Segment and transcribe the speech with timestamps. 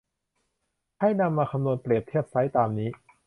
[0.99, 2.89] ให้นำมาคำนวณเปรียบเทียบไซซ์ตามนี้